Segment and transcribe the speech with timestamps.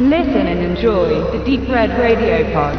[0.00, 2.78] Listen and enjoy the Deep Red Radio Pod.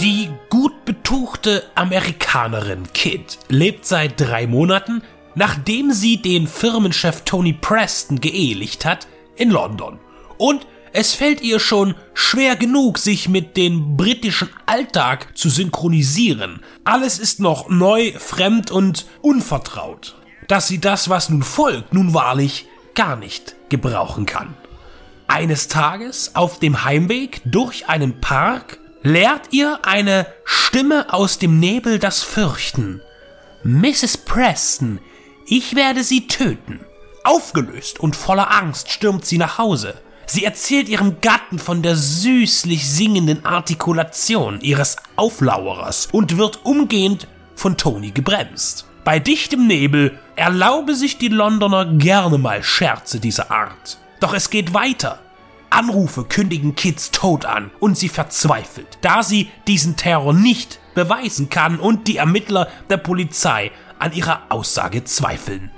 [0.00, 5.02] Die gut betuchte Amerikanerin Kid lebt seit drei Monaten,
[5.34, 9.98] nachdem sie den Firmenchef Tony Preston geehelicht hat, in London.
[10.38, 16.60] Und es fällt ihr schon schwer genug, sich mit dem britischen Alltag zu synchronisieren.
[16.84, 20.14] Alles ist noch neu, fremd und unvertraut.
[20.46, 24.54] Dass sie das, was nun folgt, nun wahrlich gar nicht gebrauchen kann.
[25.26, 31.98] Eines Tages auf dem Heimweg durch einen Park lehrt ihr eine Stimme aus dem Nebel
[31.98, 33.02] das Fürchten.
[33.64, 34.18] Mrs.
[34.18, 35.00] Preston,
[35.48, 36.86] ich werde sie töten.
[37.24, 39.94] Aufgelöst und voller Angst stürmt sie nach Hause.
[40.26, 47.76] Sie erzählt ihrem Gatten von der süßlich singenden Artikulation ihres Auflauerers und wird umgehend von
[47.76, 48.86] Tony gebremst.
[49.04, 53.98] Bei dichtem Nebel erlaube sich die Londoner gerne mal Scherze dieser Art.
[54.20, 55.18] Doch es geht weiter.
[55.68, 61.78] Anrufe kündigen Kids Tod an und sie verzweifelt, da sie diesen Terror nicht beweisen kann
[61.78, 65.70] und die Ermittler der Polizei an ihrer Aussage zweifeln.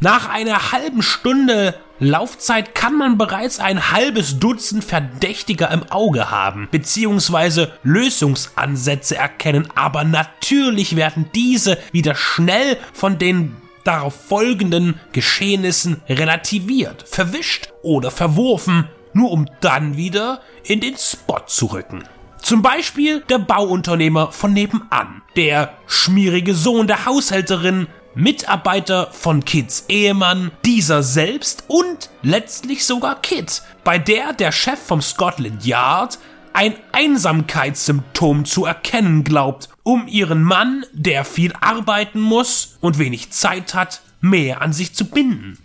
[0.00, 6.68] Nach einer halben Stunde Laufzeit kann man bereits ein halbes Dutzend Verdächtiger im Auge haben,
[6.70, 17.04] beziehungsweise Lösungsansätze erkennen, aber natürlich werden diese wieder schnell von den darauf folgenden Geschehnissen relativiert,
[17.08, 22.04] verwischt oder verworfen, nur um dann wieder in den Spot zu rücken.
[22.42, 30.50] Zum Beispiel der Bauunternehmer von nebenan, der schmierige Sohn der Haushälterin, Mitarbeiter von Kids Ehemann,
[30.64, 36.18] dieser selbst und letztlich sogar Kid, bei der der Chef vom Scotland Yard
[36.54, 43.74] ein Einsamkeitssymptom zu erkennen glaubt, um ihren Mann, der viel arbeiten muss und wenig Zeit
[43.74, 45.58] hat, mehr an sich zu binden.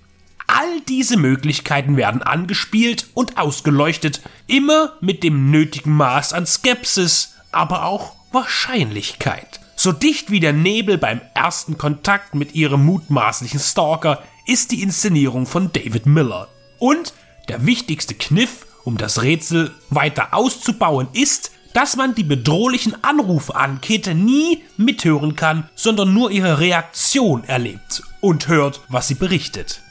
[0.48, 7.86] All diese Möglichkeiten werden angespielt und ausgeleuchtet, immer mit dem nötigen Maß an Skepsis, aber
[7.86, 9.61] auch Wahrscheinlichkeit.
[9.84, 15.48] So dicht wie der Nebel beim ersten Kontakt mit ihrem mutmaßlichen Stalker ist die Inszenierung
[15.48, 16.50] von David Miller.
[16.78, 17.16] Und
[17.50, 23.82] der wichtigste Kniff um das Rätsel weiter auszubauen, ist, dass man die bedrohlichen Anrufe an
[23.82, 29.82] Kete nie mithören kann, sondern nur ihre Reaktion erlebt und hört, was sie berichtet.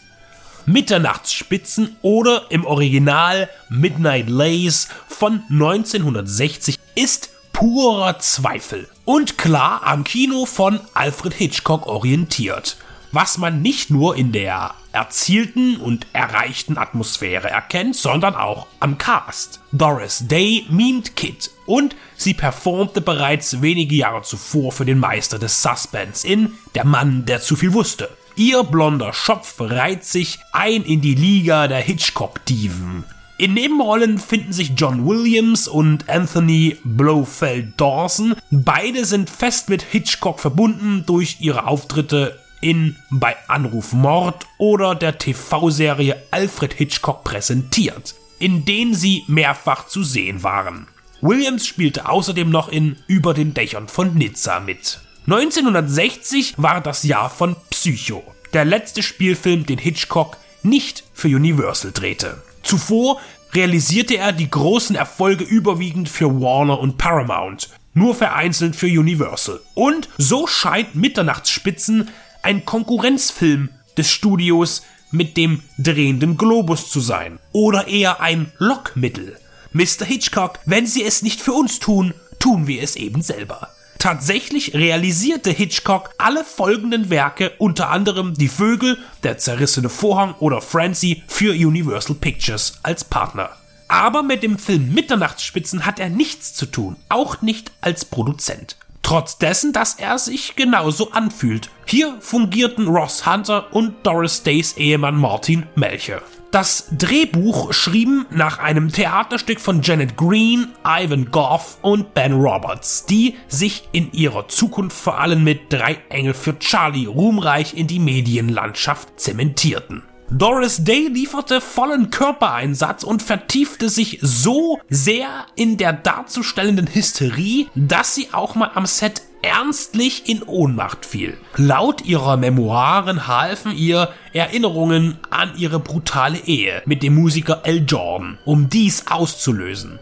[0.66, 10.46] Mitternachtsspitzen oder im Original Midnight Lays von 1960 ist purer Zweifel und klar am Kino
[10.46, 12.76] von Alfred Hitchcock orientiert
[13.12, 19.60] was man nicht nur in der erzielten und erreichten Atmosphäre erkennt, sondern auch am Cast.
[19.72, 25.62] Doris Day mimt Kit und sie performte bereits wenige Jahre zuvor für den Meister des
[25.62, 28.08] Suspense in Der Mann, der zu viel wusste.
[28.36, 33.04] Ihr blonder Schopf reiht sich ein in die Liga der Hitchcock-Diven.
[33.40, 38.34] In Nebenrollen finden sich John Williams und Anthony Blofeld Dawson.
[38.50, 45.16] Beide sind fest mit Hitchcock verbunden durch ihre Auftritte in Bei Anruf Mord oder der
[45.16, 50.86] TV-Serie Alfred Hitchcock präsentiert, in denen sie mehrfach zu sehen waren.
[51.22, 55.00] Williams spielte außerdem noch in Über den Dächern von Nizza mit.
[55.24, 58.22] 1960 war das Jahr von Psycho,
[58.52, 62.42] der letzte Spielfilm, den Hitchcock nicht für Universal drehte.
[62.62, 63.20] Zuvor
[63.52, 69.60] realisierte er die großen Erfolge überwiegend für Warner und Paramount, nur vereinzelt für Universal.
[69.74, 72.08] Und so scheint Mitternachtsspitzen
[72.42, 77.38] ein Konkurrenzfilm des Studios mit dem drehenden Globus zu sein.
[77.52, 79.36] Oder eher ein Lockmittel.
[79.72, 80.04] Mr.
[80.04, 83.70] Hitchcock, wenn Sie es nicht für uns tun, tun wir es eben selber.
[84.00, 91.22] Tatsächlich realisierte Hitchcock alle folgenden Werke, unter anderem Die Vögel, Der zerrissene Vorhang oder Francie
[91.28, 93.50] für Universal Pictures als Partner.
[93.88, 98.78] Aber mit dem Film Mitternachtsspitzen hat er nichts zu tun, auch nicht als Produzent.
[99.10, 101.68] Trotz dessen, dass er sich genauso anfühlt.
[101.84, 106.22] Hier fungierten Ross Hunter und Doris Days Ehemann Martin Melcher.
[106.52, 113.34] Das Drehbuch schrieben nach einem Theaterstück von Janet Green, Ivan Goff und Ben Roberts, die
[113.48, 119.18] sich in ihrer Zukunft vor allem mit Drei Engel für Charlie ruhmreich in die Medienlandschaft
[119.18, 120.04] zementierten.
[120.32, 128.14] Doris Day lieferte vollen Körpereinsatz und vertiefte sich so sehr in der darzustellenden Hysterie, dass
[128.14, 131.36] sie auch mal am Set ernstlich in Ohnmacht fiel.
[131.56, 137.84] Laut ihrer Memoiren halfen ihr Erinnerungen an ihre brutale Ehe mit dem Musiker L.
[137.88, 139.98] Jordan, um dies auszulösen.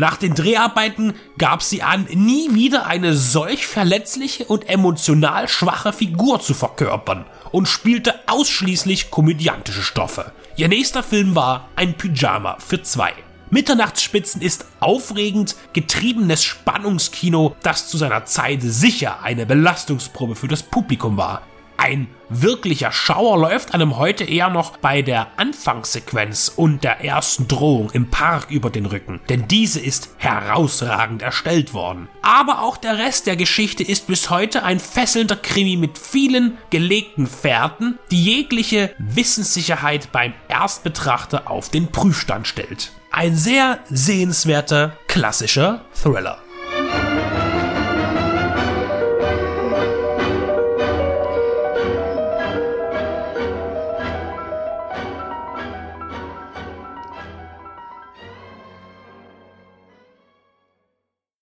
[0.00, 6.40] Nach den Dreharbeiten gab sie an, nie wieder eine solch verletzliche und emotional schwache Figur
[6.40, 10.32] zu verkörpern und spielte ausschließlich komödiantische Stoffe.
[10.56, 13.12] Ihr nächster Film war Ein Pyjama für zwei.
[13.50, 21.18] Mitternachtsspitzen ist aufregend getriebenes Spannungskino, das zu seiner Zeit sicher eine Belastungsprobe für das Publikum
[21.18, 21.42] war.
[21.82, 27.88] Ein wirklicher Schauer läuft einem heute eher noch bei der Anfangssequenz und der ersten Drohung
[27.92, 32.10] im Park über den Rücken, denn diese ist herausragend erstellt worden.
[32.20, 37.26] Aber auch der Rest der Geschichte ist bis heute ein fesselnder Krimi mit vielen gelegten
[37.26, 42.92] Fährten, die jegliche Wissenssicherheit beim Erstbetrachter auf den Prüfstand stellt.
[43.10, 46.42] Ein sehr sehenswerter, klassischer Thriller.